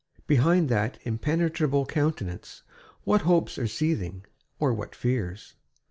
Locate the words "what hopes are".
3.03-3.67